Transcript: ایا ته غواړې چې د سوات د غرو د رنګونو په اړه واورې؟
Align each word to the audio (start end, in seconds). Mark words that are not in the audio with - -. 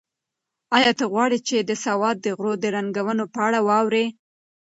ایا 0.77 0.91
ته 0.99 1.05
غواړې 1.11 1.37
چې 1.47 1.57
د 1.59 1.71
سوات 1.85 2.15
د 2.21 2.27
غرو 2.37 2.53
د 2.59 2.65
رنګونو 2.75 3.23
په 3.33 3.39
اړه 3.47 3.59
واورې؟ 3.67 4.05